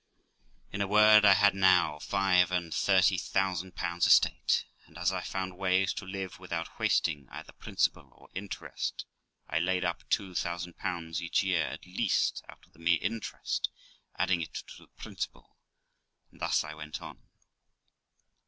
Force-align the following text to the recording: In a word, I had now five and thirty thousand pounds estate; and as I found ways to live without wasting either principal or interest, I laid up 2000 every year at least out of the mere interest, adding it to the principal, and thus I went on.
In 0.71 0.81
a 0.81 0.87
word, 0.87 1.25
I 1.25 1.35
had 1.35 1.53
now 1.53 1.99
five 1.99 2.51
and 2.51 2.73
thirty 2.73 3.19
thousand 3.19 3.75
pounds 3.75 4.07
estate; 4.07 4.65
and 4.87 4.97
as 4.97 5.13
I 5.13 5.21
found 5.21 5.59
ways 5.59 5.93
to 5.93 6.05
live 6.07 6.39
without 6.39 6.79
wasting 6.79 7.27
either 7.29 7.51
principal 7.53 8.09
or 8.11 8.27
interest, 8.33 9.05
I 9.47 9.59
laid 9.59 9.85
up 9.85 10.09
2000 10.09 10.73
every 10.83 11.27
year 11.43 11.67
at 11.67 11.85
least 11.85 12.41
out 12.49 12.65
of 12.65 12.73
the 12.73 12.79
mere 12.79 12.97
interest, 12.99 13.69
adding 14.17 14.41
it 14.41 14.55
to 14.55 14.77
the 14.79 14.87
principal, 14.87 15.59
and 16.31 16.41
thus 16.41 16.63
I 16.63 16.73
went 16.73 16.99
on. 16.99 17.21